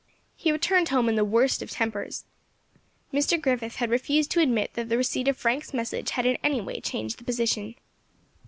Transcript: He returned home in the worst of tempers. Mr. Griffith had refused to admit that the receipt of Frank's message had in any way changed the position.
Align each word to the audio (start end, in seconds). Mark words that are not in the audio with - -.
He 0.35 0.51
returned 0.51 0.89
home 0.89 1.07
in 1.09 1.15
the 1.15 1.23
worst 1.23 1.61
of 1.61 1.69
tempers. 1.69 2.25
Mr. 3.13 3.39
Griffith 3.39 3.75
had 3.75 3.91
refused 3.91 4.31
to 4.31 4.39
admit 4.39 4.73
that 4.73 4.89
the 4.89 4.97
receipt 4.97 5.27
of 5.27 5.37
Frank's 5.37 5.75
message 5.75 6.09
had 6.09 6.25
in 6.25 6.39
any 6.43 6.59
way 6.59 6.81
changed 6.81 7.19
the 7.19 7.23
position. 7.23 7.75